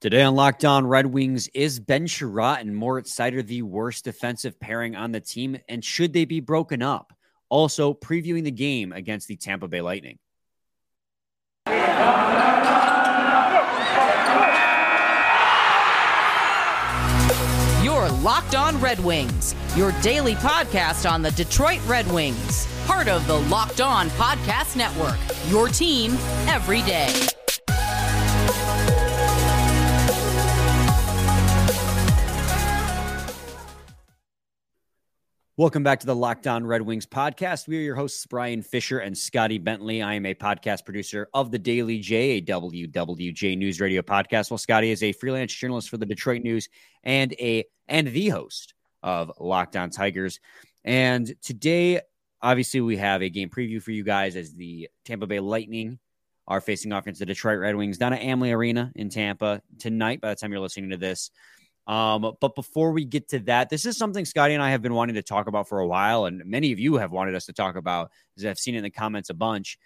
[0.00, 4.60] Today on Locked On Red Wings, is Ben Chiarot and Moritz Seider the worst defensive
[4.60, 5.58] pairing on the team?
[5.68, 7.12] And should they be broken up?
[7.48, 10.20] Also, previewing the game against the Tampa Bay Lightning.
[17.82, 23.26] Your Locked On Red Wings, your daily podcast on the Detroit Red Wings, part of
[23.26, 25.18] the Locked On Podcast Network,
[25.50, 26.12] your team
[26.46, 27.12] every day.
[35.58, 37.66] Welcome back to the Locked On Red Wings podcast.
[37.66, 40.00] We are your hosts, Brian Fisher and Scotty Bentley.
[40.00, 44.58] I am a podcast producer of the Daily J, a WWJ News Radio podcast, while
[44.58, 46.68] Scotty is a freelance journalist for the Detroit News
[47.02, 50.38] and a and the host of Locked On Tigers.
[50.84, 52.02] And today,
[52.40, 55.98] obviously, we have a game preview for you guys as the Tampa Bay Lightning
[56.46, 60.20] are facing off against the Detroit Red Wings down at Amalie Arena in Tampa tonight.
[60.20, 61.32] By the time you're listening to this,
[61.88, 64.92] um, but before we get to that, this is something Scotty and I have been
[64.92, 67.54] wanting to talk about for a while, and many of you have wanted us to
[67.54, 69.78] talk about, as I've seen in the comments a bunch.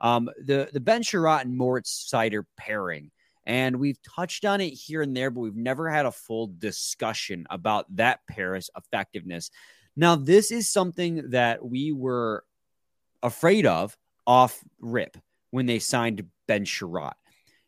[0.00, 3.10] Um, the the Ben Chiarot and Moritz Seider pairing,
[3.44, 7.44] and we've touched on it here and there, but we've never had a full discussion
[7.50, 9.50] about that pair's effectiveness.
[9.96, 12.44] Now, this is something that we were
[13.20, 13.96] afraid of
[14.28, 15.16] off rip
[15.50, 17.14] when they signed Ben Chiarot.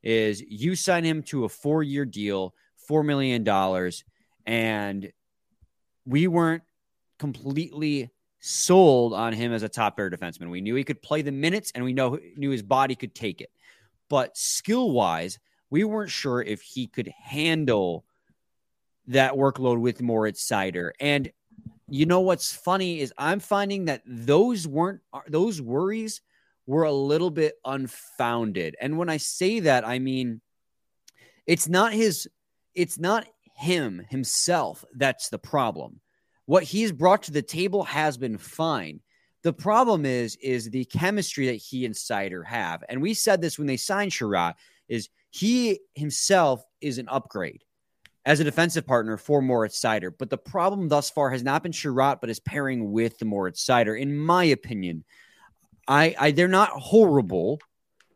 [0.05, 2.55] Is you sign him to a four year deal
[2.91, 3.93] $4 million.
[4.47, 5.13] And
[6.05, 6.63] we weren't
[7.19, 8.11] completely
[8.41, 10.51] sold on him as a top pair defenseman.
[10.51, 13.41] We knew he could play the minutes and we know knew his body could take
[13.41, 13.51] it.
[14.09, 18.05] But skill wise, we weren't sure if he could handle
[19.07, 20.91] that workload with Moritz Seider.
[20.99, 21.31] And
[21.89, 26.23] you know what's funny is I'm finding that those weren't those worries
[26.67, 28.77] were a little bit unfounded.
[28.81, 30.41] And when I say that, I mean
[31.47, 32.29] it's not his
[32.75, 33.27] it's not
[33.57, 36.01] him himself that's the problem.
[36.47, 39.01] What he's brought to the table has been fine.
[39.43, 42.83] The problem is is the chemistry that he and Seider have.
[42.89, 44.55] And we said this when they signed Chiarot
[44.89, 47.65] is he himself is an upgrade
[48.27, 50.11] as a defensive partner for Moritz Seider.
[50.17, 53.65] But the problem thus far has not been Chiarot, but his pairing with the Moritz
[53.65, 53.99] Seider.
[53.99, 55.05] In my opinion,
[55.89, 57.61] I, I they're not horrible,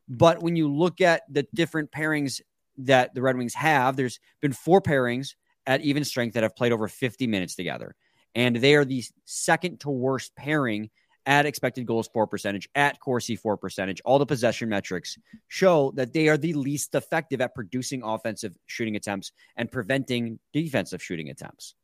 [0.09, 2.41] but when you look at the different pairings
[2.79, 3.97] that the Red Wings have.
[3.97, 5.35] There's been four pairings
[5.67, 7.95] at even strength that have played over 50 minutes together.
[8.35, 10.91] And they are the second to worst pairing
[11.27, 14.01] at expected goals for percentage, at Corsi for percentage.
[14.05, 15.17] All the possession metrics
[15.49, 21.03] show that they are the least effective at producing offensive shooting attempts and preventing defensive
[21.03, 21.75] shooting attempts.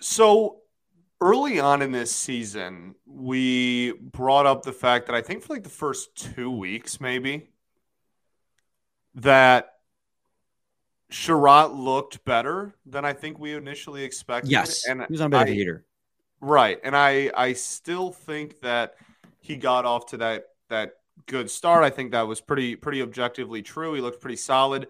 [0.00, 0.58] So
[1.20, 5.62] early on in this season, we brought up the fact that I think for like
[5.62, 7.51] the first two weeks, maybe,
[9.16, 9.74] that
[11.10, 14.50] Chiarot looked better than I think we initially expected.
[14.50, 15.84] Yes, and he was on bit heater.
[16.40, 18.94] Right, and I I still think that
[19.40, 20.94] he got off to that that
[21.26, 21.84] good start.
[21.84, 23.94] I think that was pretty pretty objectively true.
[23.94, 24.88] He looked pretty solid.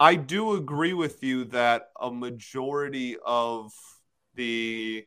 [0.00, 3.72] I do agree with you that a majority of
[4.34, 5.06] the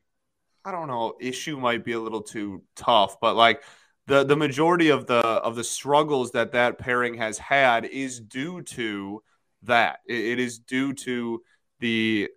[0.64, 3.64] I don't know issue might be a little too tough, but like
[4.12, 8.62] the the majority of the of the struggles that that pairing has had is due
[8.62, 9.24] to
[9.64, 10.00] that.
[10.06, 11.42] it, it is due to
[11.80, 12.30] the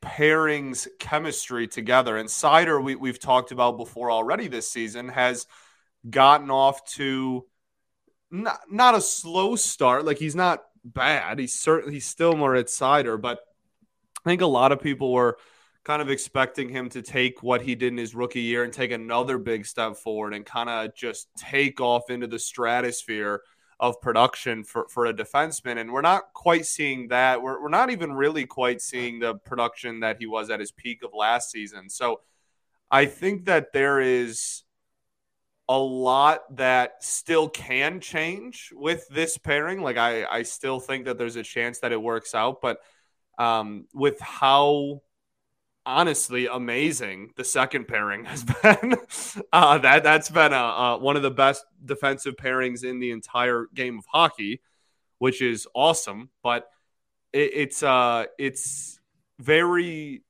[0.00, 2.16] pairings chemistry together.
[2.16, 5.46] And Seider, we, we've talked about before already this season, has
[6.08, 7.44] gotten off to
[8.30, 10.06] not, not a slow start.
[10.06, 11.38] Like he's not bad.
[11.38, 13.40] He's certainly he's still Moritz Seider, but
[14.24, 15.36] I think a lot of people were–
[15.84, 18.90] kind of expecting him to take what he did in his rookie year and take
[18.90, 23.42] another big step forward and kind of just take off into the stratosphere
[23.78, 25.78] of production for, for a defenseman.
[25.78, 27.42] And we're not quite seeing that.
[27.42, 31.02] We're, we're not even really quite seeing the production that he was at his peak
[31.02, 31.90] of last season.
[31.90, 32.20] So
[32.90, 34.62] I think that there is
[35.68, 39.82] a lot that still can change with this pairing.
[39.82, 42.78] Like I, I still think that there's a chance that it works out, but
[43.38, 45.02] um, with how
[45.86, 48.96] honestly amazing the second pairing has been.
[49.52, 53.66] Uh, that that's been a, uh, one of the best defensive pairings in the entire
[53.74, 54.60] game of hockey
[55.18, 56.68] which is awesome but
[57.32, 58.98] it, it's uh it's
[59.38, 60.22] very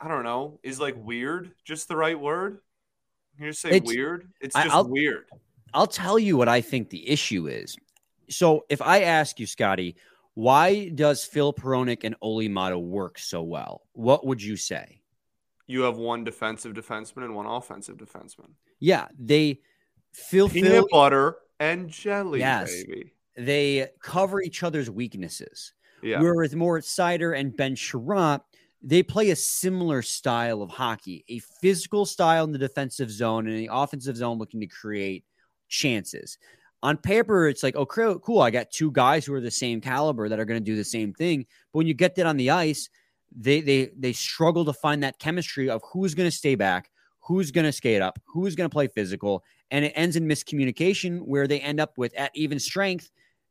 [0.00, 2.60] i don't know is like weird just the right word?
[3.38, 4.28] You just say it's, weird?
[4.40, 5.26] It's just I'll, weird.
[5.72, 7.76] I'll tell you what i think the issue is.
[8.28, 9.96] So if i ask you scotty
[10.34, 13.82] why does Phil Hronek and Olli Maatta work so well?
[13.92, 15.02] What would you say?
[15.66, 18.50] You have one defensive defenseman and one offensive defenseman.
[18.80, 19.60] Yeah, they
[20.12, 22.70] Phil peanut Phil, butter and jelly, yes.
[22.70, 23.12] baby.
[23.36, 25.72] they cover each other's weaknesses.
[26.02, 26.20] Yeah.
[26.20, 28.40] Whereas Moritz Seider and Ben Chiarot,
[28.82, 33.58] they play a similar style of hockey, a physical style in the defensive zone and
[33.58, 35.24] the offensive zone looking to create
[35.68, 36.38] chances.
[36.82, 38.40] On paper, it's like, oh, cool.
[38.40, 40.84] I got two guys who are the same caliber that are going to do the
[40.84, 41.46] same thing.
[41.72, 42.88] But when you get that on the ice,
[43.36, 46.90] they they they struggle to find that chemistry of who's going to stay back,
[47.20, 51.20] who's going to skate up, who's going to play physical, and it ends in miscommunication
[51.20, 53.10] where they end up with at even strength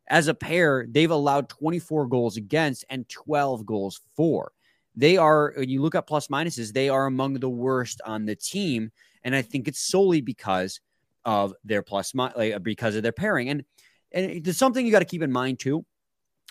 [0.10, 4.52] as a pair, they've allowed 24 goals against and 12 goals for.
[4.96, 8.36] They are, when you look at plus minuses, they are among the worst on the
[8.36, 8.92] team.
[9.24, 10.82] And I think it's solely because
[11.26, 13.50] of their plus, like, because of their pairing.
[13.50, 13.64] And,
[14.12, 15.86] and there's something you got to keep in mind too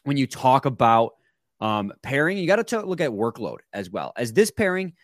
[0.04, 1.12] when you talk about
[1.60, 2.38] um, pairing.
[2.38, 4.12] You got to look at workload as well.
[4.16, 4.94] As this pairing,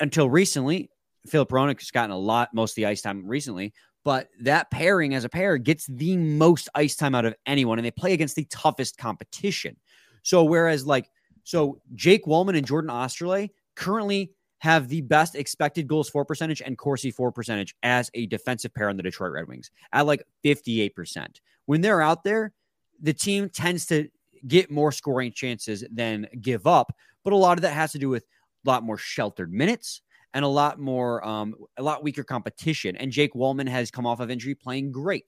[0.00, 0.90] until recently,
[1.26, 3.72] Filip Hronek has gotten a lot, most of the ice time recently,
[4.04, 7.84] but that pairing as a pair gets the most ice time out of anyone, and
[7.84, 9.76] they play against the toughest competition.
[10.22, 11.10] So, whereas like,
[11.42, 16.76] so Jake Walman and Jordan Oesterle currently have the best expected goals for percentage and
[16.76, 21.40] Corsi for percentage as a defensive pair on the Detroit Red Wings at like 58%.
[21.66, 22.52] When they're out there,
[23.00, 24.08] the team tends to
[24.46, 26.92] get more scoring chances than give up,
[27.24, 28.24] but a lot of that has to do with
[28.64, 30.02] a lot more sheltered minutes
[30.34, 32.96] and a lot more, um, a lot weaker competition.
[32.96, 35.26] And Jake Walman has come off of injury playing great.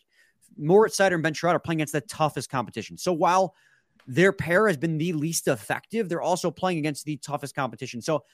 [0.56, 2.98] Moritz Seider and Ben Chiarot are playing against the toughest competition.
[2.98, 3.54] So while
[4.06, 8.02] their pair has been the least effective, they're also playing against the toughest competition.
[8.02, 8.24] So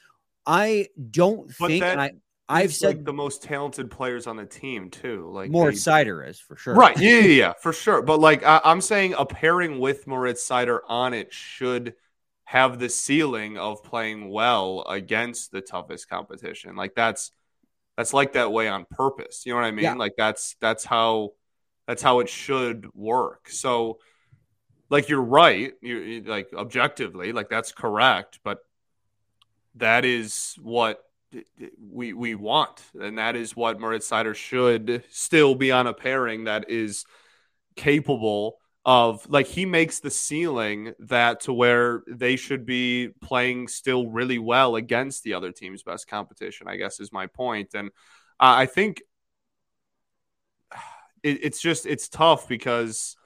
[0.46, 2.12] I don't but think, and I,
[2.48, 5.30] I've said like the most talented players on the team too.
[5.32, 6.74] Like Moritz Seider is for sure.
[6.74, 6.96] Right.
[6.98, 8.02] Yeah, yeah, yeah, for sure.
[8.02, 11.94] But like I, am saying a pairing with Moritz Seider on it should–
[12.46, 16.76] have the ceiling of playing well against the toughest competition.
[16.76, 17.32] Like that's
[17.96, 19.44] that's like that way on purpose.
[19.44, 19.82] You know what I mean?
[19.82, 19.94] Yeah.
[19.94, 21.32] Like that's that's how
[21.88, 23.48] that's how it should work.
[23.50, 23.98] So
[24.90, 28.58] like you're right, you like objectively, like that's correct, but
[29.76, 31.02] that is what
[31.80, 36.44] we we want, and that is what Moritz Seider should still be on a pairing
[36.44, 37.04] that is
[37.76, 44.08] capable of like he makes the ceiling that to where they should be playing still
[44.08, 47.74] really well against the other team's best competition i guess is my point.
[47.74, 47.88] And
[48.40, 49.02] uh, i think
[51.22, 53.16] it, it's just it's tough because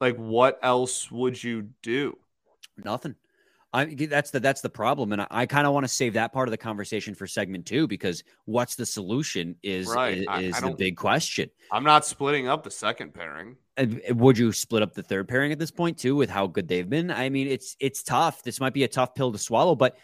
[0.00, 2.18] like what else would you do?
[2.82, 3.14] Nothing
[3.72, 6.32] I that's the that's the problem, and I, I kind of want to save that
[6.32, 10.18] part of the conversation for segment two because what's the solution is right.
[10.18, 11.50] is, I, I the big question.
[11.70, 13.56] I'm not splitting up the second pairing.
[14.10, 16.88] Would you split up the third pairing at this point too, with how good they've
[16.88, 17.10] been?
[17.12, 18.42] I mean, it's it's tough.
[18.42, 19.96] This might be a tough pill to swallow, but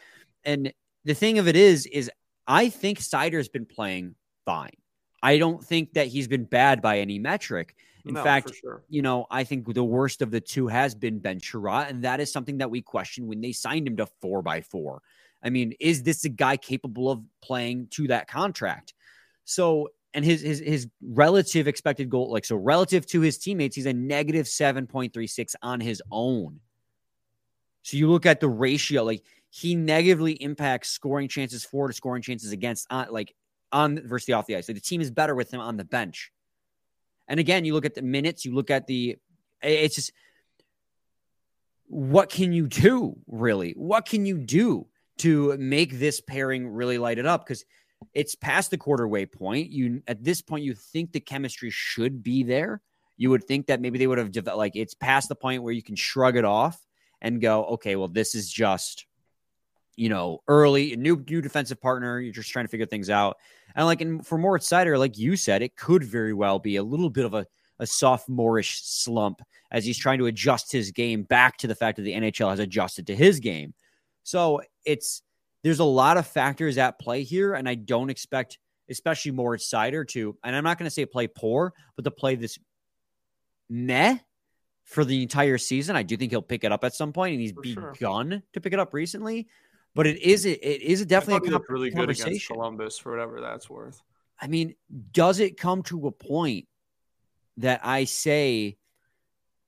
[0.45, 0.73] and
[1.05, 2.11] the thing of it is, is
[2.47, 4.15] I think Seider's been playing
[4.45, 4.77] fine.
[5.23, 7.75] I don't think that he's been bad by any metric.
[8.07, 8.85] In no, fact, sure.
[8.89, 12.21] you know, I think the worst of the two has been Ben Chiarot, and that
[12.21, 15.03] is something that we questioned when they signed him to four by four.
[15.43, 18.95] I mean, is this a guy capable of playing to that contract?
[19.45, 23.87] So, and his his his relative expected goal, like so, relative to his teammates, he's
[23.87, 26.61] a negative seven point three six on his own.
[27.83, 32.23] So you look at the ratio, like he negatively impacts scoring chances for to scoring
[32.23, 33.35] chances against, on, like
[33.73, 34.67] on versus the off the ice.
[34.67, 36.31] So the team is better with him on the bench.
[37.29, 39.17] And again, you look at the minutes, you look at the,
[39.63, 40.13] it's just,
[41.89, 43.73] what can you do really?
[43.73, 44.87] What can you do
[45.19, 47.45] to make this pairing really light it up?
[47.45, 47.65] Because
[48.13, 49.71] it's past the quarter way point.
[49.71, 52.83] You at this point, you think the chemistry should be there.
[53.17, 55.73] You would think that maybe they would have developed, like it's past the point where
[55.73, 56.79] you can shrug it off
[57.23, 59.07] and go, okay, well, this is just,
[59.97, 62.21] you know, early, new new defensive partner.
[62.21, 63.39] You're just trying to figure things out.
[63.77, 66.83] And like, and for Moritz Seider, like you said, it could very well be a
[66.83, 67.47] little bit of a,
[67.79, 72.03] a sophomorish slump as he's trying to adjust his game back to the fact that
[72.03, 73.75] the NHL has adjusted to his game.
[74.23, 75.23] So it's
[75.63, 80.09] there's a lot of factors at play here, and I don't expect, especially Moritz Seider,
[80.09, 82.59] to, and I'm not going to say play poor, but to play this
[83.69, 84.19] meh
[84.85, 85.97] for the entire season.
[85.97, 88.43] I do think he'll pick it up at some point, and he's for begun sure.
[88.55, 89.49] to pick it up recently.
[89.97, 94.03] But it is it is definitely a really good against Columbus for whatever that's worth.
[94.39, 94.75] I mean,
[95.11, 96.69] does it come to a point
[97.57, 98.77] that I say,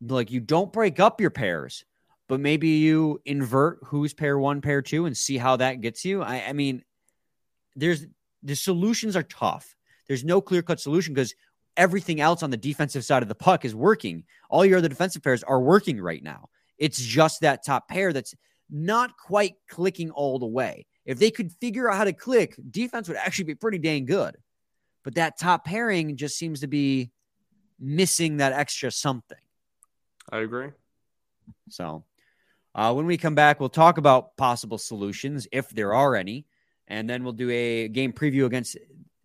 [0.02, 1.86] like, you don't break up your pairs,
[2.28, 6.20] but maybe you invert who's pair one, pair two, and see how that gets you?
[6.22, 6.84] I, I mean,
[7.74, 8.04] there's
[8.42, 9.74] the solutions are tough.
[10.08, 11.34] There's no clear cut solution because
[11.74, 14.24] everything else on the defensive side of the puck is working.
[14.50, 16.50] All your other defensive pairs are working right now.
[16.76, 18.34] It's just that top pair that's
[18.70, 20.86] not quite clicking all the way.
[21.04, 24.36] If they could figure out how to click, defense would actually be pretty dang good.
[25.04, 27.10] But that top pairing just seems to be
[27.80, 29.38] missing that extra something.
[30.30, 30.70] I agree.
[31.70, 32.04] So,
[32.74, 36.46] uh, when we come back, we'll talk about possible solutions if there are any,
[36.86, 38.76] and then we'll do a game preview against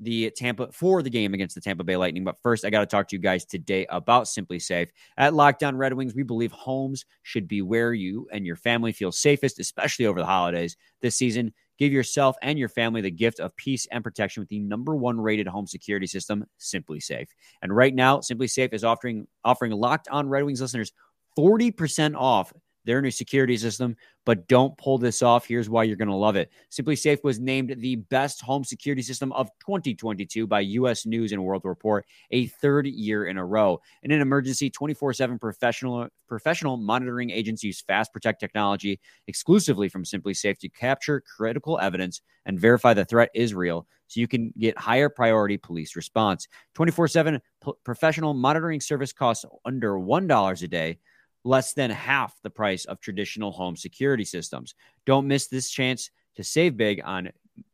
[0.03, 2.23] the Tampa for the game against the Tampa Bay Lightning.
[2.23, 4.89] But first, I got to talk to you guys today about SimpliSafe.
[5.17, 8.91] At Locked On Red Wings, we believe homes should be where you and your family
[8.91, 10.77] feel safest, especially over the holidays.
[11.01, 14.59] This season, give yourself and your family the gift of peace and protection with the
[14.59, 17.27] number one rated home security system, SimpliSafe.
[17.61, 20.91] And right now, SimpliSafe is offering offering Locked On Red Wings listeners
[21.37, 22.53] 40% off
[22.85, 25.45] their new security system, but don't pull this off.
[25.45, 26.51] Here's why you're going to love it.
[26.71, 31.63] SimpliSafe was named the best home security system of 2022 by US News and World
[31.65, 33.79] Report, a third year in a row.
[34.03, 40.57] In an emergency, 24/7 professional professional monitoring agents use Fast Protect technology exclusively from SimpliSafe
[40.59, 45.09] to capture critical evidence and verify the threat is real so you can get higher
[45.09, 46.47] priority police response.
[46.75, 47.39] 24/7
[47.83, 50.97] professional monitoring service costs under $1 a day
[51.43, 54.75] less than half the price of traditional home security systems.
[55.05, 57.31] Don't miss this chance to save big on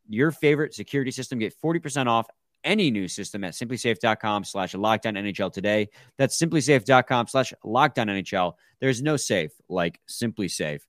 [0.07, 1.39] your favorite security system.
[1.39, 2.27] Get 40% off
[2.63, 5.89] any new system at simplisafe.com slash lockdown NHL today.
[6.17, 8.53] That's simplisafe.com slash lockdown NHL.
[8.79, 10.81] There's no safe like SimpliSafe.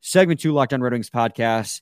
[0.00, 1.80] Segment two, Locked On Red Wings podcast.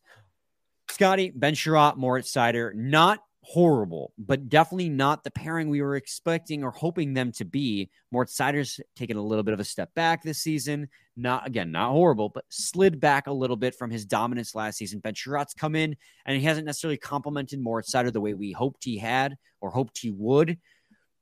[0.88, 6.64] Scotty, Ben Chiarot, Moritz Seider, not horrible, but definitely not the pairing we were expecting
[6.64, 7.88] or hoping them to be.
[8.10, 10.88] Moritz Seider's taken a little bit of a step back this season.
[11.16, 14.98] Not again, not horrible, but slid back a little bit from his dominance last season.
[14.98, 18.82] Ben Chiarot's come in and he hasn't necessarily complimented Moritz Sider the way we hoped
[18.82, 20.58] he had or hoped he would.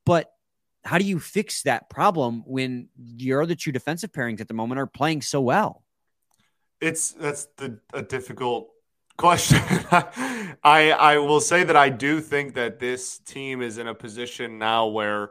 [0.06, 0.30] But
[0.82, 4.80] how do you fix that problem when your other two defensive pairings at the moment
[4.80, 5.84] are playing so well?
[6.80, 8.70] It's that's the a difficult
[9.16, 9.58] question.
[9.90, 14.58] I I will say that I do think that this team is in a position
[14.58, 15.30] now where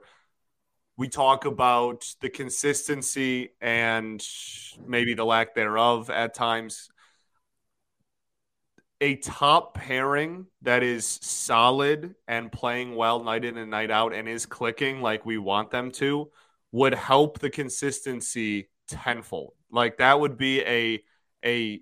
[0.98, 4.26] we talk about the consistency and
[4.86, 6.90] maybe the lack thereof at times.
[9.02, 14.30] A top pairing that is solid and playing well night in and night out and
[14.30, 16.32] is clicking like we want them to
[16.72, 19.54] would help the consistency tenfold.
[19.72, 21.04] Like that would be a
[21.44, 21.82] a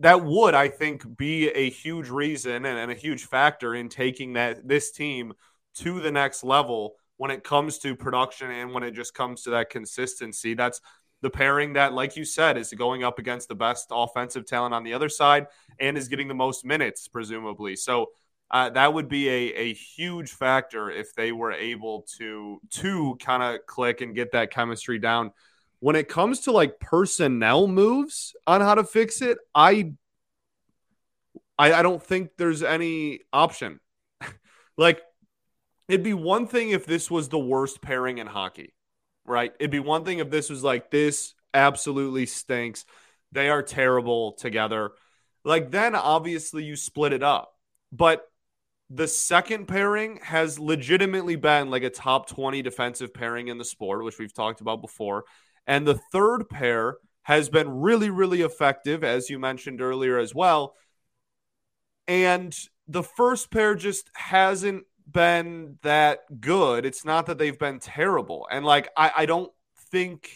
[0.00, 4.34] that would, I think, be a huge reason and, and a huge factor in taking
[4.34, 5.32] that this team
[5.76, 9.50] to the next level when it comes to production and when it just comes to
[9.50, 10.54] that consistency.
[10.54, 10.80] That's
[11.20, 14.82] the pairing that, like you said, is going up against the best offensive talent on
[14.82, 15.46] the other side
[15.78, 17.76] and is getting the most minutes, presumably.
[17.76, 18.06] So
[18.50, 23.42] uh, that would be a, a huge factor if they were able to to kind
[23.42, 25.30] of click and get that chemistry down
[25.82, 29.94] when it comes to like personnel moves on how to fix it, I
[31.58, 33.80] I, I don't think there's any option.
[34.78, 35.02] like
[35.88, 38.74] it'd be one thing if this was the worst pairing in hockey,
[39.24, 39.52] right?
[39.58, 42.84] It'd be one thing if this was like this absolutely stinks.
[43.32, 44.92] They are terrible together.
[45.44, 47.56] Like then obviously you split it up.
[47.90, 48.24] But
[48.88, 54.04] the second pairing has legitimately been like a top 20 defensive pairing in the sport,
[54.04, 55.24] which we've talked about before.
[55.66, 60.74] And the third pair has been really, really effective, as you mentioned earlier as well.
[62.08, 62.56] And
[62.88, 66.84] the first pair just hasn't been that good.
[66.84, 68.46] It's not that they've been terrible.
[68.50, 69.52] And like, I, I don't
[69.90, 70.28] think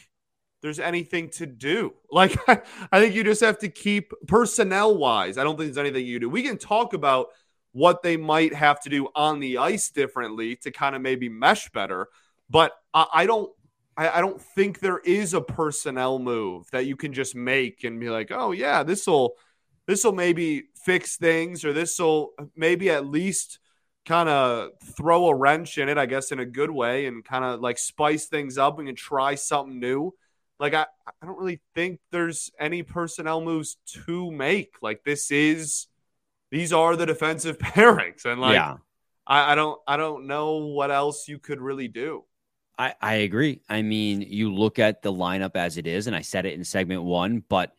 [0.62, 1.94] there's anything to do.
[2.10, 5.36] Like, I think you just have to keep personnel wise.
[5.36, 6.30] I don't think there's anything you do.
[6.30, 7.26] We can talk about
[7.72, 11.68] what they might have to do on the ice differently to kind of maybe mesh
[11.72, 12.08] better.
[12.48, 13.52] But I, I don't
[13.96, 17.98] I, I don't think there is a personnel move that you can just make and
[17.98, 19.34] be like, oh yeah, this will
[19.86, 23.58] this will maybe fix things or this will maybe at least
[24.06, 27.44] kind of throw a wrench in it, I guess, in a good way and kind
[27.44, 30.14] of like spice things up and try something new.
[30.58, 34.76] Like, I, I don't really think there's any personnel moves to make.
[34.80, 35.88] Like, this is,
[36.50, 38.24] these are the defensive pairings.
[38.24, 38.76] And like, yeah.
[39.26, 42.24] I, I don't, I don't know what else you could really do.
[42.78, 43.60] I, I agree.
[43.68, 46.64] I mean, you look at the lineup as it is, and I said it in
[46.64, 47.74] segment one, but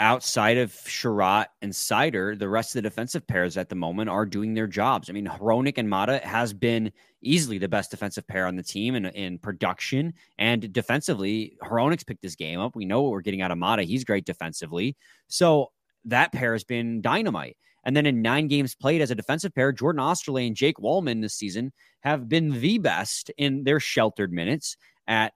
[0.00, 4.24] outside of Chiarot and Seider, the rest of the defensive pairs at the moment are
[4.26, 5.10] doing their jobs.
[5.10, 8.94] I mean, Hronek and Maatta has been easily the best defensive pair on the team
[8.94, 11.56] in, in production and defensively.
[11.62, 12.76] Hronek's picked this game up.
[12.76, 13.82] We know what we're getting out of Maatta.
[13.82, 14.96] He's great defensively.
[15.26, 15.72] So
[16.04, 17.56] that pair has been dynamite.
[17.84, 21.22] And then in nine games played as a defensive pair, Jordan Oesterle and Jake Walman
[21.22, 25.32] this season have been the best in their sheltered minutes at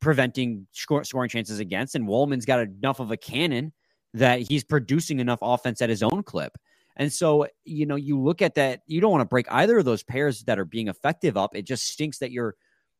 [0.00, 1.94] preventing scoring chances against.
[1.94, 3.72] And Walman's got enough of a cannon
[4.14, 6.56] that he's producing enough offense at his own clip.
[6.96, 9.84] And so, you know, you look at that, you don't want to break either of
[9.84, 11.56] those pairs that are being effective up.
[11.56, 12.54] It just stinks that you're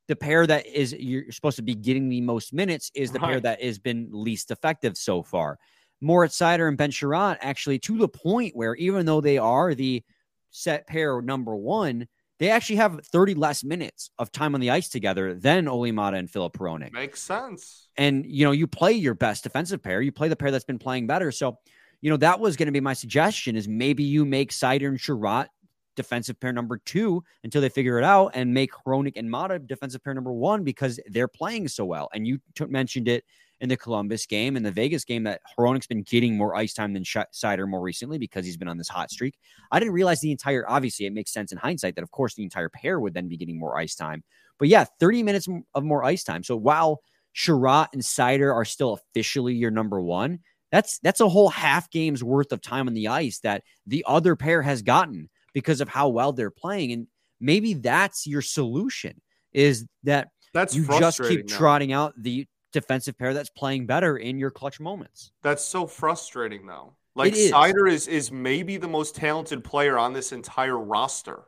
[0.09, 3.31] the pair that is you're supposed to be getting the most minutes is the right.
[3.31, 5.59] pair that has been least effective so far.
[6.03, 10.03] Moritz Seider and Ben Chiarot actually to the point where even though they are the
[10.51, 14.89] set pair number one, they actually have 30 less minutes of time on the ice
[14.89, 16.93] together than Olli Maatta and Filip Hronek.
[16.93, 17.89] Makes sense.
[17.97, 20.79] And you know, you play your best defensive pair, you play the pair that's been
[20.79, 21.31] playing better.
[21.31, 21.59] So,
[22.01, 24.99] you know, that was going to be my suggestion is maybe you make Seider and
[24.99, 25.47] Chiarot
[25.95, 30.03] defensive pair number two until they figure it out and make Hronek and Maatta defensive
[30.03, 32.09] pair number one because they're playing so well.
[32.13, 33.25] And you t- mentioned it
[33.63, 36.93] in the Columbus game and the Vegas game that Hronek's been getting more ice time
[36.93, 39.39] than Seider more recently because he's been on this hot streak.
[39.71, 42.43] I didn't realize the entire, obviously, it makes sense in hindsight that, of course, the
[42.43, 44.25] entire pair would then be getting more ice time.
[44.59, 46.43] But yeah, 30 minutes of more ice time.
[46.43, 47.03] So while
[47.37, 50.41] Chiarot and Seider are still officially your number one,
[50.73, 54.35] that's that's a whole half game's worth of time on the ice that the other
[54.35, 56.93] pair has gotten because of how well they're playing.
[56.93, 57.07] And
[57.41, 59.21] maybe that's your solution
[59.53, 61.57] is that that's you just keep now.
[61.57, 65.33] trotting out the defensive pair that's playing better in your clutch moments.
[65.43, 66.95] That's so frustrating though.
[67.15, 67.53] Like is.
[67.53, 71.43] Seider is is maybe the most talented player on this entire roster.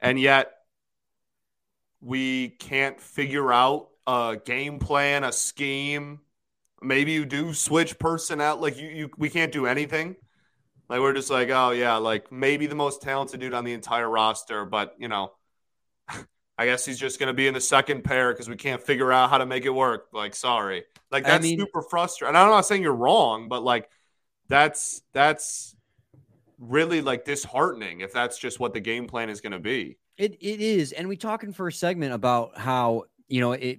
[0.00, 0.52] And yet
[2.00, 6.20] we can't figure out a game plan, a scheme.
[6.80, 8.56] Maybe you do switch personnel.
[8.56, 10.16] Like you, you we can't do anything.
[10.88, 14.10] Like we're just like, oh yeah, like maybe the most talented dude on the entire
[14.10, 15.32] roster, but you know,
[16.62, 19.30] I guess he's just gonna be in the second pair because we can't figure out
[19.30, 20.06] how to make it work.
[20.12, 22.36] Like, sorry, like that's I mean, super frustrating.
[22.36, 23.90] I'm not saying you're wrong, but like
[24.46, 25.74] that's that's
[26.60, 29.98] really like disheartening if that's just what the game plan is gonna be.
[30.16, 33.78] It it is, and we talking for a segment about how you know, it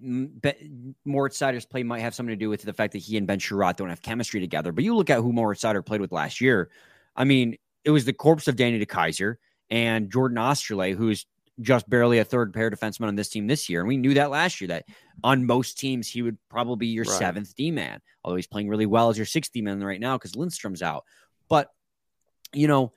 [1.05, 3.39] Moritz Seider's play might have something to do with the fact that he and Ben
[3.39, 4.73] Chiarot don't have chemistry together.
[4.73, 6.69] But you look at who Moritz Seider played with last year.
[7.15, 9.35] I mean, it was the corpse of Danny DeKeyser
[9.69, 11.25] and Jordan Oesterle, who's
[11.61, 13.79] just barely a third pair defenseman on this team this year.
[13.79, 14.85] And we knew that last year that
[15.23, 17.19] on most teams he would probably be your right.
[17.19, 20.17] seventh D man, although he's playing really well as your sixth D man right now
[20.17, 21.03] because Lindstrom's out.
[21.49, 21.69] But
[22.53, 22.93] you know,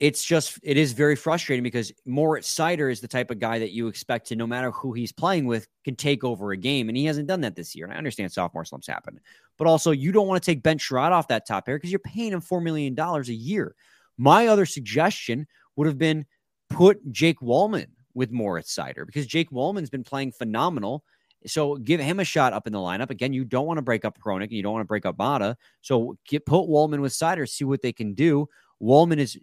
[0.00, 3.72] it's just it is very frustrating because Moritz Seider is the type of guy that
[3.72, 6.96] you expect to no matter who he's playing with can take over a game, and
[6.96, 7.86] he hasn't done that this year.
[7.86, 9.20] And I understand sophomore slumps happen,
[9.56, 12.00] but also you don't want to take Ben Chiarot off that top pair because you're
[12.00, 13.74] paying him four million dollars a year.
[14.16, 16.26] My other suggestion would have been
[16.74, 21.04] put Jake Walman with Moritz Seider because Jake Walman's been playing phenomenal.
[21.46, 23.10] So give him a shot up in the lineup.
[23.10, 25.18] Again, you don't want to break up Hronek and you don't want to break up
[25.18, 25.56] Maatta.
[25.82, 28.48] So get put Walman with Seider, see what they can do.
[28.80, 29.38] Walman is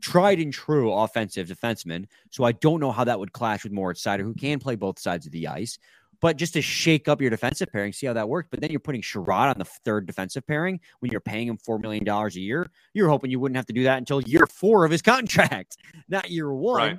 [0.00, 2.06] tried and true offensive defenseman.
[2.30, 4.98] So I don't know how that would clash with Moritz Seider, who can play both
[4.98, 5.78] sides of the ice.
[6.20, 8.48] But just to shake up your defensive pairing, see how that works.
[8.50, 11.80] But then you're putting Chiarot on the third defensive pairing when you're paying him $4
[11.80, 12.68] million a year.
[12.92, 15.76] You're hoping you wouldn't have to do that until year four of his contract,
[16.08, 16.76] not year one.
[16.76, 16.98] Right.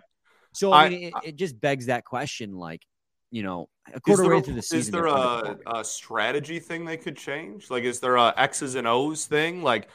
[0.53, 2.85] So I mean, I, it, it, just begs that question like,
[3.29, 4.79] you know, a quarter way through the season.
[4.79, 7.69] Is there a, a strategy thing they could change?
[7.69, 9.61] Like, is there a X's and O's thing?
[9.61, 9.89] Like,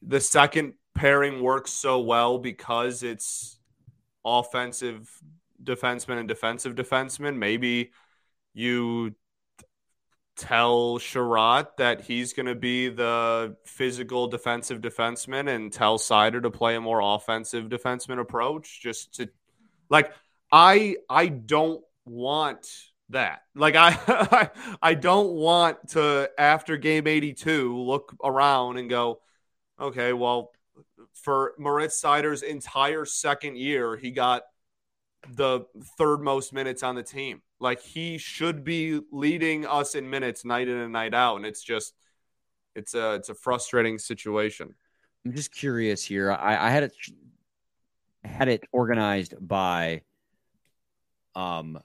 [0.00, 3.58] the second pairing works so well because it's
[4.24, 5.10] offensive
[5.62, 7.36] defenseman and defensive defenseman.
[7.36, 7.92] Maybe
[8.54, 9.14] you
[10.36, 16.50] tell Chiarot that he's going to be the physical defensive defenseman and tell Seider to
[16.50, 19.28] play a more offensive defenseman approach just to
[19.88, 20.12] like
[20.50, 22.66] I I don't want
[23.10, 23.42] that.
[23.54, 24.50] Like I
[24.82, 29.20] I don't want to after game 82 look around and go
[29.80, 30.50] okay, well
[31.12, 34.42] for Moritz Seider's entire second year, he got
[35.30, 35.66] the
[35.98, 37.42] third most minutes on the team.
[37.60, 41.62] Like he should be leading us in minutes night in and night out, and it's
[41.62, 41.94] just
[42.74, 44.74] it's a it's a frustrating situation.
[45.24, 46.32] I'm just curious here.
[46.32, 46.92] I, I had it
[48.24, 50.02] had it organized by
[51.34, 51.78] um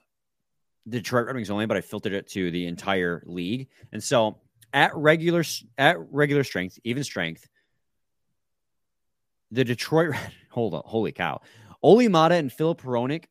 [0.88, 3.68] Detroit Red Wings only, but I filtered it to the entire league.
[3.92, 4.38] And so
[4.72, 5.44] at regular
[5.78, 7.48] at regular strength, even strength,
[9.50, 11.40] the Detroit Red hold on, holy cow.
[11.82, 13.24] Olli Maatta and Filip Hronek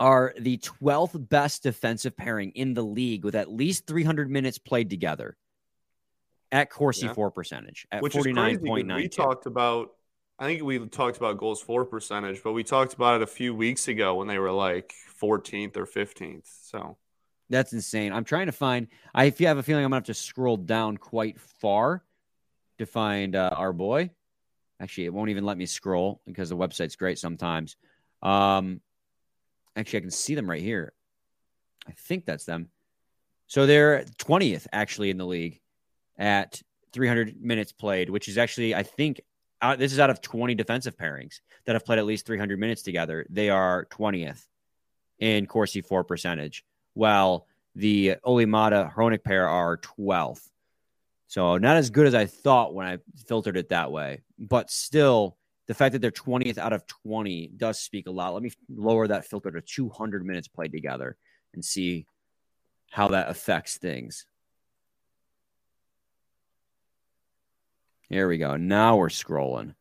[0.00, 4.88] are the 12th best defensive pairing in the league with at least 300 minutes played
[4.88, 5.36] together
[6.50, 7.12] at Corsi yeah.
[7.12, 8.96] four percentage at 49.9.
[8.96, 9.90] We talked about,
[10.38, 13.54] I think we talked about goals for percentage, but we talked about it a few
[13.54, 16.48] weeks ago when they were like 14th or 15th.
[16.62, 16.96] So
[17.50, 18.12] that's insane.
[18.12, 20.22] I'm trying to find, I if you have a feeling I'm going to have to
[20.22, 22.02] scroll down quite far
[22.78, 24.10] to find uh, our boy.
[24.80, 27.76] Actually, it won't even let me scroll because the website's great sometimes.
[28.22, 28.80] Um,
[29.76, 30.92] actually, I can see them right here.
[31.88, 32.68] I think that's them.
[33.46, 35.60] So they're 20th actually in the league
[36.18, 39.20] at 300 minutes played, which is actually, I think,
[39.76, 43.26] this is out of 20 defensive pairings that have played at least 300 minutes together.
[43.28, 44.46] They are 20th
[45.18, 50.48] in Corsi for percentage, while the Olli Maatta Hronek pair are 12th.
[51.28, 55.36] So not as good as I thought when I filtered it that way, but still
[55.70, 58.34] the fact that they're 20th out of 20 does speak a lot.
[58.34, 61.16] Let me lower that filter to 200 minutes played together
[61.54, 62.06] and see
[62.90, 64.26] how that affects things.
[68.08, 68.56] Here we go.
[68.56, 69.76] Now we're scrolling.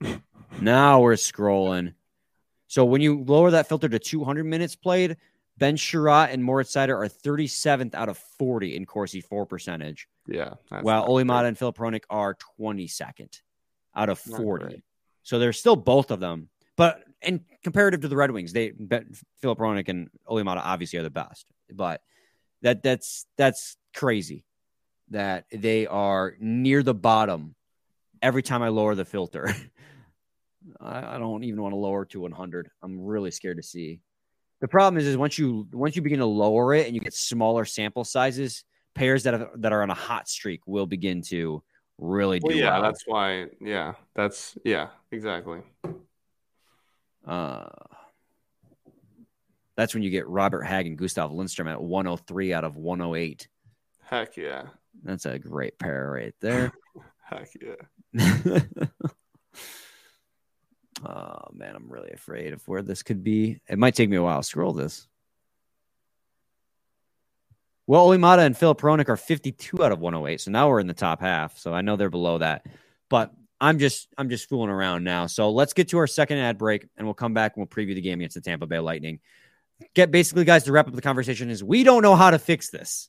[0.62, 1.92] now we're scrolling.
[2.66, 5.18] So when you lower that filter to 200 minutes played,
[5.58, 10.08] Ben Chiarot and Moritz Seider are 37th out of 40 in Corsi 4 percentage.
[10.26, 10.54] Yeah.
[10.80, 13.42] While Olli Maatta and Filip Hronek are 22nd
[13.94, 14.82] out of 40.
[15.26, 16.48] So they're still both of them.
[16.76, 18.72] But and comparative to the Red Wings, they
[19.40, 21.46] Filip Hronek and Olli Maatta obviously are the best.
[21.72, 22.00] But
[22.62, 24.44] that that's that's crazy
[25.10, 27.56] that they are near the bottom
[28.22, 29.52] every time I lower the filter.
[30.80, 32.70] I, I, don't even want to lower to 100.
[32.82, 34.00] I'm really scared to see.
[34.60, 37.14] The problem is, is once you once you begin to lower it and you get
[37.14, 41.64] smaller sample sizes, pairs that have, that are on a hot streak will begin to
[41.98, 42.48] really do.
[42.48, 42.82] Well, yeah, well.
[42.82, 43.46] that's why.
[43.60, 45.60] Yeah, that's yeah, exactly.
[47.26, 47.68] Uh,
[49.76, 53.48] that's when you get Robert Hagg and Gustav Lindstrom at 103 out of 108.
[54.04, 54.64] Heck yeah.
[55.02, 56.72] That's a great pair right there.
[57.22, 57.74] Heck yeah.
[61.04, 63.60] oh man, I'm really afraid of where this could be.
[63.68, 65.08] It might take me a while scroll this.
[67.86, 70.40] Well, Olli Maatta and Filip Hronek are 52 out of 108.
[70.40, 71.56] So now we're in the top half.
[71.58, 72.66] So I know they're below that.
[73.08, 75.26] But I'm just I'm just fooling around now.
[75.26, 77.94] So let's get to our second ad break and we'll come back and we'll preview
[77.94, 79.20] the game against the Tampa Bay Lightning.
[79.94, 82.70] Get basically, guys, to wrap up the conversation is we don't know how to fix
[82.70, 83.08] this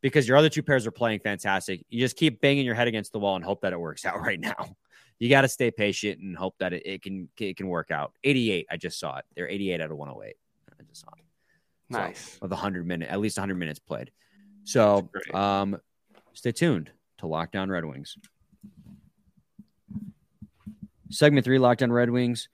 [0.00, 1.84] because your other two pairs are playing fantastic.
[1.88, 4.20] You just keep banging your head against the wall and hope that it works out
[4.20, 4.76] right now.
[5.18, 8.12] You got to stay patient and hope that it, it can it can work out.
[8.24, 9.24] 88, I just saw it.
[9.34, 10.36] They're 88 out of 108.
[10.78, 11.24] I just saw it.
[11.90, 12.38] Nice.
[12.38, 14.10] So, of 100 minute, at least 100 minutes played.
[14.64, 15.78] So, um,
[16.32, 18.16] stay tuned to Locked On Red Wings.
[21.10, 22.48] Segment three, Locked On Red Wings.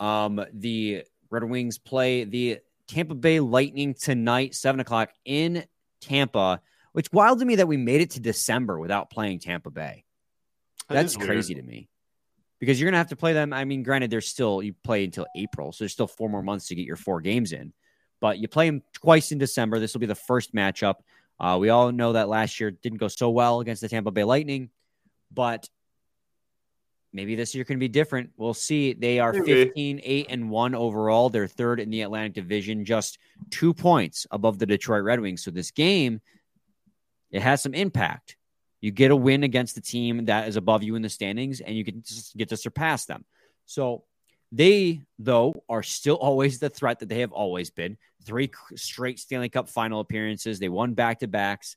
[0.00, 5.64] Um, the Red Wings play the Tampa Bay Lightning tonight, seven o'clock in
[6.00, 6.60] Tampa.
[6.92, 10.04] Which wild to me that we made it to December without playing Tampa Bay.
[10.88, 11.88] That's crazy to me
[12.58, 13.52] because you're gonna have to play them.
[13.52, 16.68] I mean, granted, there's still you play until April, so there's still four more months
[16.68, 17.72] to get your four games in.
[18.20, 19.78] But you play them twice in December.
[19.78, 20.96] This will be the first matchup.
[21.38, 24.24] Uh, we all know that last year didn't go so well against the Tampa Bay
[24.24, 24.70] Lightning,
[25.32, 25.68] but
[27.12, 28.30] maybe this year can be different.
[28.36, 28.94] We'll see.
[28.94, 31.28] They are 15, 8, and 1 overall.
[31.28, 33.18] They're third in the Atlantic Division, just
[33.50, 35.44] two points above the Detroit Red Wings.
[35.44, 36.20] So this game,
[37.30, 38.36] it has some impact.
[38.80, 41.76] You get a win against the team that is above you in the standings, and
[41.76, 43.24] you can just get to surpass them.
[43.66, 44.04] So
[44.52, 47.96] they, though, are still always the threat that they have always been.
[48.24, 50.58] Three straight Stanley Cup final appearances.
[50.58, 51.76] They won back to backs.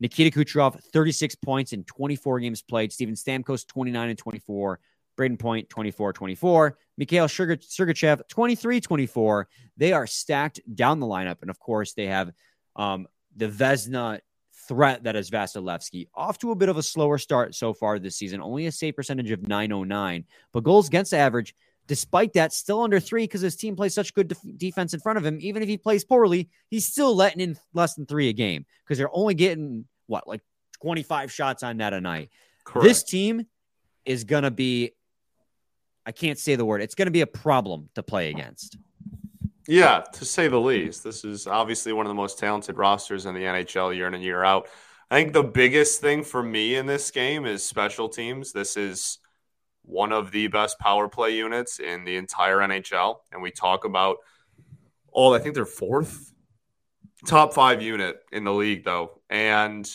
[0.00, 2.92] Nikita Kucherov, 36 points in 24 games played.
[2.92, 4.80] Steven Stamkos, 29 and 24.
[5.18, 6.78] Brayden Point, 24 24.
[6.96, 9.48] Mikhail Sergachev, 23 24.
[9.76, 11.42] They are stacked down the lineup.
[11.42, 12.32] And of course, they have
[12.76, 14.20] um, the Vezina
[14.68, 16.08] threat that is Vasilevskiy.
[16.14, 18.96] Off to a bit of a slower start so far this season, only a save
[18.96, 21.54] percentage of 909, but goals against average
[21.90, 25.18] Despite that, still under three because his team plays such good def- defense in front
[25.18, 25.38] of him.
[25.40, 28.96] Even if he plays poorly, he's still letting in less than three a game because
[28.96, 30.40] they're only getting what, like
[30.82, 32.30] 25 shots on net a night.
[32.62, 32.86] Correct.
[32.86, 33.44] This team
[34.04, 34.92] is going to be,
[36.06, 38.78] I can't say the word, it's going to be a problem to play against.
[39.66, 41.02] Yeah, to say the least.
[41.02, 44.22] This is obviously one of the most talented rosters in the NHL year in and
[44.22, 44.68] year out.
[45.10, 48.52] I think the biggest thing for me in this game is special teams.
[48.52, 49.18] This is
[49.90, 53.16] one of the best power play units in the entire NHL.
[53.32, 54.18] And we talk about
[55.12, 56.32] all, I think they're fourth,
[57.26, 59.20] top five unit in the league, though.
[59.28, 59.88] And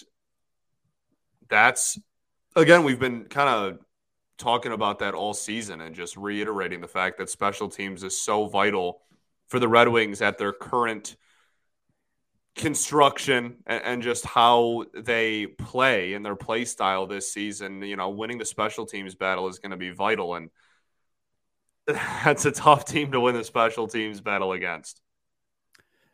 [1.49, 1.97] that's,
[2.55, 3.79] again, we've been kind of
[4.38, 8.47] talking about that all season and just reiterating the fact that special teams is so
[8.47, 9.01] vital
[9.47, 11.15] for the Red Wings at their current
[12.55, 18.09] construction and, and, just how they play and their play style this season, you know,
[18.09, 20.35] winning the special teams battle is going to be vital.
[20.35, 20.49] And
[21.87, 25.01] that's a tough team to win the special teams battle against.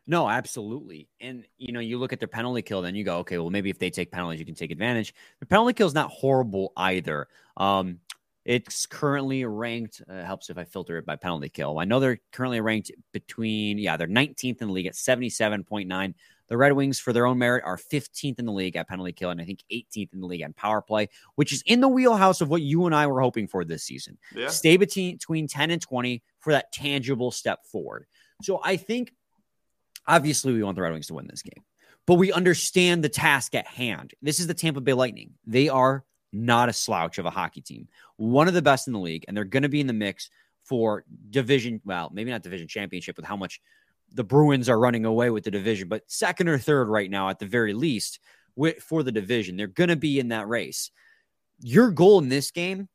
[0.07, 1.07] No, absolutely.
[1.19, 3.69] And you know, you look at their penalty kill, then you go, okay, well, maybe
[3.69, 5.13] if they take penalties, you can take advantage.
[5.39, 7.27] The penalty kill is not horrible either.
[7.55, 7.99] Um,
[8.45, 10.01] it's currently ranked.
[10.09, 11.79] Uh, helps if I filter it by penalty kill.
[11.79, 16.13] I know they're currently ranked between, yeah, they're 19th in the league at 77.9.
[16.47, 19.29] The Red Wings, for their own merit, are 15th in the league at penalty kill,
[19.29, 22.41] and I think 18th in the league at power play, which is in the wheelhouse
[22.41, 24.17] of what you and I were hoping for this season.
[24.35, 24.49] Yeah.
[24.49, 28.05] Stay between, between 10 and 20 for that tangible step forward.
[28.41, 29.13] So I think
[30.07, 31.63] Obviously, we want the Red Wings to win this game,
[32.07, 34.13] but we understand the task at hand.
[34.21, 35.33] This is the Tampa Bay Lightning.
[35.45, 38.99] They are not a slouch of a hockey team, one of the best in the
[38.99, 40.29] league, and they're going to be in the mix
[40.63, 41.81] for division.
[41.85, 43.61] Well, maybe not division championship with how much
[44.13, 47.39] the Bruins are running away with the division, but second or third right now at
[47.39, 48.19] the very least
[48.81, 49.55] for the division.
[49.55, 50.91] They're going to be in that race.
[51.61, 52.89] Your goal in this game,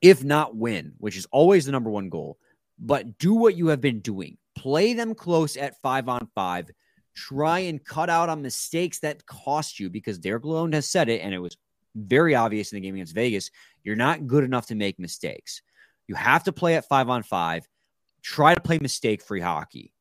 [0.00, 2.38] if not win, which is always the number one goal,
[2.78, 4.36] but do what you have been doing.
[4.56, 6.70] Play them close at five on five.
[7.14, 11.20] Try and cut out on mistakes that cost you because Derek Lalonde has said it,
[11.20, 11.56] and it was
[11.94, 13.50] very obvious in the game against Vegas.
[13.82, 15.62] You're not good enough to make mistakes.
[16.08, 17.66] You have to play at five on five.
[18.22, 19.92] Try to play mistake free hockey.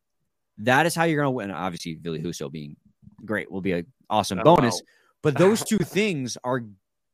[0.60, 1.52] That is how you're going to win.
[1.52, 2.76] Obviously, Ville Husso being
[3.26, 4.76] great will be an awesome oh, bonus.
[4.76, 4.88] Wow.
[5.24, 6.64] But those two things are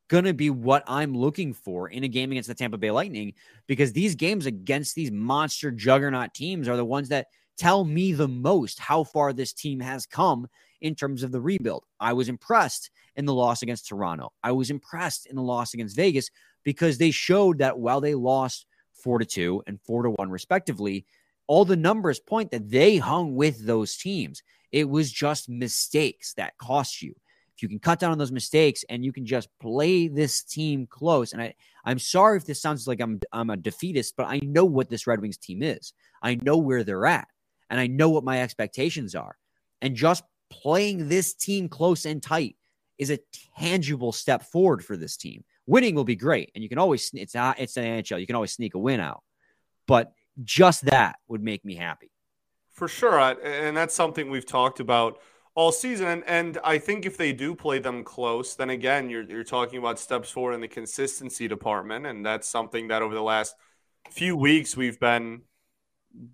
[0.10, 3.34] going to be what I'm looking for in a game against the Tampa Bay Lightning
[3.68, 8.28] because these games against these monster juggernaut teams are the ones that tell me the
[8.28, 10.48] most how far this team has come
[10.82, 11.84] in terms of the rebuild.
[12.00, 14.32] I was impressed in the loss against Toronto.
[14.44, 16.30] I was impressed in the loss against Vegas
[16.63, 18.66] because they showed that while they lost
[19.04, 21.06] 4 to 2 and 4 to 1 respectively,
[21.48, 24.44] all the numbers point that they hung with those teams.
[24.72, 27.16] It was just mistakes that cost you.
[27.56, 30.86] If you can cut down on those mistakes and you can just play this team
[30.86, 34.40] close, and I, I'm sorry if this sounds like I'm I'm a defeatist, but I
[34.44, 35.94] know what this Red Wings team is.
[36.22, 37.28] I know where they're at,
[37.72, 39.38] and I know what my expectations are.
[39.82, 42.55] And just playing this team close and tight
[42.97, 43.19] is a
[43.57, 45.43] tangible step forward for this team.
[45.65, 48.19] Winning will be great, and you can always it's not it's an NHL.
[48.19, 49.23] You can always sneak a win out,
[49.86, 52.12] but just that would make me happy.
[52.71, 53.19] For sure.
[53.19, 55.19] And that's something we've talked about
[55.55, 56.23] all season.
[56.27, 59.97] And I think if they do play them close, then again, you're, you're talking about
[59.97, 62.05] steps forward in the consistency department.
[62.05, 63.55] And that's something that over the last
[64.12, 65.41] few weeks we've been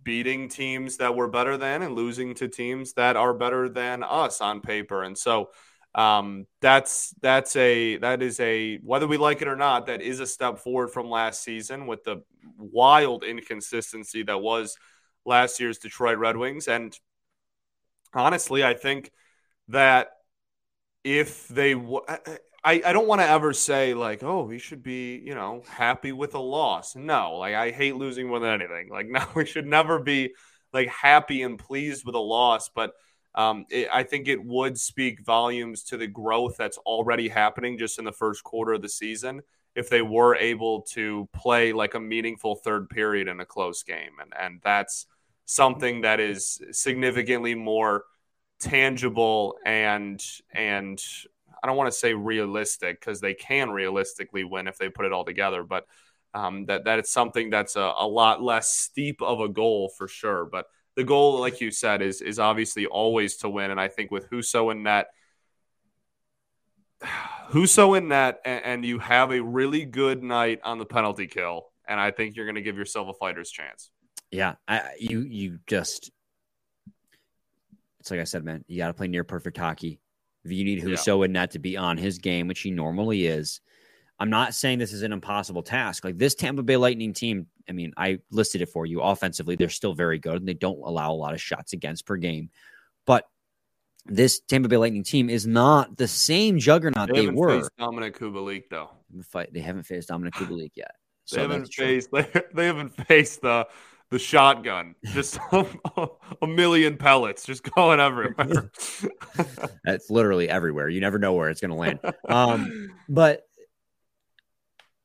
[0.03, 4.41] beating teams that were better than and losing to teams that are better than us
[4.41, 5.03] on paper.
[5.03, 5.49] And so
[5.95, 10.19] um, that's that's a that is a whether we like it or not, that is
[10.19, 12.23] a step forward from last season with the
[12.57, 14.77] wild inconsistency that was
[15.25, 16.67] last year's Detroit Red Wings.
[16.67, 16.97] And
[18.13, 19.11] honestly, I think
[19.69, 20.09] that
[21.03, 21.75] if they,
[22.63, 26.13] I, I don't want to ever say like, oh, we should be, you know, happy
[26.13, 26.95] with a loss.
[26.95, 28.89] No, like I hate losing more than anything.
[28.89, 30.33] Like, no, we should never be
[30.71, 32.69] like happy and pleased with a loss.
[32.69, 32.93] But
[33.35, 37.99] um, it, I think it would speak volumes to the growth that's already happening just
[37.99, 39.41] in the first quarter of the season
[39.75, 44.11] if they were able to play like a meaningful third period in a close game.
[44.21, 45.07] And, and that's
[45.45, 48.05] something that is significantly more
[48.59, 50.23] tangible and,
[50.53, 51.01] and
[51.63, 55.13] I don't want to say realistic because they can realistically win if they put it
[55.13, 55.87] all together, but
[56.33, 60.09] um, that, that it's something that's a, a lot less steep of a goal for
[60.09, 60.45] sure.
[60.45, 63.71] But the goal, like you said, is is obviously always to win.
[63.71, 65.07] And I think with Husso in net,
[67.51, 71.67] Husso in net, and, and you have a really good night on the penalty kill,
[71.87, 73.89] and I think you're going to give yourself a fighter's chance.
[74.31, 76.11] Yeah, I, you you just
[77.99, 78.65] it's like I said, man.
[78.67, 80.01] You got to play near perfect hockey.
[80.43, 81.25] You need Husso yeah.
[81.25, 83.61] in net to be on his game, which he normally is,
[84.19, 86.03] I'm not saying this is an impossible task.
[86.03, 89.01] Like this Tampa Bay Lightning team, I mean, I listed it for you.
[89.01, 92.15] Offensively, they're still very good and they don't allow a lot of shots against per
[92.15, 92.49] game.
[93.05, 93.27] But
[94.05, 97.69] this Tampa Bay Lightning team is not the same juggernaut they, they were.
[97.79, 98.91] Dominik Kubalik, though.
[99.51, 100.91] They haven't faced Dominik Kubalik yet.
[101.25, 102.09] So they haven't faced.
[102.11, 103.65] They, they haven't faced the
[104.13, 104.95] the shotgun.
[105.05, 108.71] Just a, million pellets just going everywhere.
[109.83, 110.87] That's literally everywhere.
[110.87, 111.99] You never know where it's going to land.
[112.29, 113.41] Um, but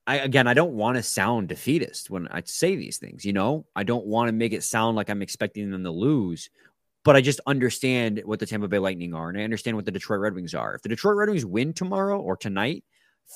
[0.07, 3.25] I again, I don't want to sound defeatist when I say these things.
[3.25, 6.51] You know, I don't want to make it sound like I'm expecting them to lose,
[7.03, 9.91] but I just understand what the Tampa Bay Lightning are, and I understand what the
[9.91, 10.75] Detroit Red Wings are.
[10.75, 12.85] If the Detroit Red Wings win tomorrow or tonight,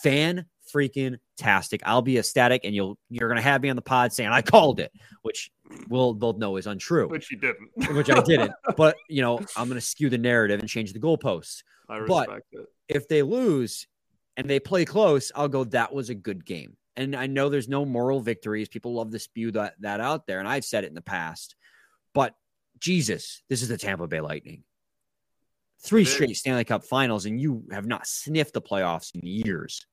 [0.03, 1.83] fan freaking tastic.
[1.85, 4.81] I'll be ecstatic, and you'll you're gonna have me on the pod saying I called
[4.81, 5.51] it, which
[5.89, 7.09] we'll both know is untrue.
[7.09, 7.95] Which you didn't.
[7.95, 8.53] which I didn't.
[8.77, 11.63] But you know, I'm gonna skew the narrative and change the goalposts.
[11.89, 12.67] I respect but it.
[12.89, 13.87] If they lose,
[14.37, 16.77] and they play close, I'll go, that was a good game.
[16.97, 18.69] And I know there's no moral victories.
[18.69, 20.39] People love to spew that, that out there.
[20.39, 21.55] And I've said it in the past.
[22.15, 22.35] But
[22.79, 24.65] Jesus, this is the Tampa Bay Lightning.
[25.85, 29.85] Three straight Stanley Cup finals, and you have not sniffed the playoffs in years.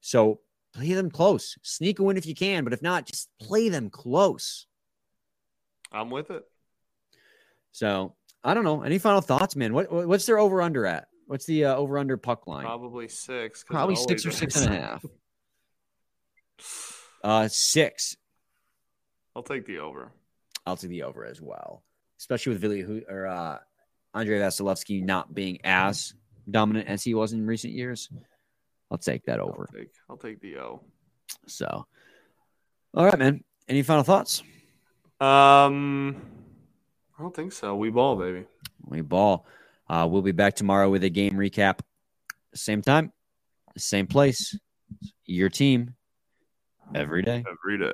[0.00, 0.40] So
[0.74, 1.56] play them close.
[1.62, 4.66] Sneak a win if you can, but if not, just play them close.
[5.90, 6.44] I'm with it.
[7.72, 8.82] So I don't know.
[8.82, 9.72] Any final thoughts, man?
[9.72, 11.08] What what's their over under at?
[11.26, 12.64] What's the uh, over under puck line?
[12.64, 13.64] Probably six.
[13.64, 15.04] Probably six or six and a half.
[17.22, 18.16] Uh, six.
[19.34, 20.12] I'll take the over.
[20.66, 21.84] I'll take the over as well.
[22.18, 23.58] especially with Ville or uh,
[24.14, 26.14] Andrei Vasilevskiy not being as
[26.50, 28.08] dominant as he was in recent years.
[28.90, 29.68] I'll take that over.
[29.70, 30.82] I'll take, I'll take the O.
[31.46, 31.86] So,
[32.94, 33.44] all right, man.
[33.68, 34.42] Any final thoughts?
[35.20, 36.16] Um,
[37.16, 37.76] I don't think so.
[37.76, 38.46] We ball, baby.
[38.84, 39.46] We ball.
[39.88, 41.80] Uh, we'll be back tomorrow with a game recap.
[42.54, 43.12] Same time,
[43.76, 44.58] same place.
[45.24, 45.94] Your team
[46.94, 47.44] every day.
[47.48, 47.92] Every day.